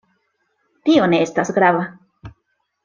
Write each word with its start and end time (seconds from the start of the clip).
Tio 0.89 1.11
ne 1.13 1.21
estas 1.27 1.55
grava. 1.59 1.87